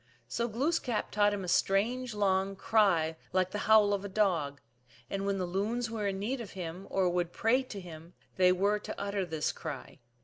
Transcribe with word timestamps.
So 0.27 0.47
Glooskap 0.47 1.11
taught 1.11 1.31
him 1.31 1.43
a 1.43 1.47
strange, 1.47 2.15
long 2.15 2.55
cry 2.55 3.17
like 3.33 3.51
the 3.51 3.59
howl 3.69 3.93
of 3.93 4.03
a 4.03 4.09
dog, 4.09 4.59
and 5.11 5.27
when 5.27 5.37
the 5.37 5.45
loons 5.45 5.91
were 5.91 6.07
in 6.07 6.17
need 6.17 6.41
of 6.41 6.53
him 6.53 6.87
or 6.89 7.07
would 7.07 7.31
pray 7.31 7.61
to 7.61 7.79
him 7.79 8.15
they 8.35 8.51
werej 8.51 8.81
to 8.85 8.99
utter 8.99 9.27
this 9.27 9.51
cry. 9.51 9.99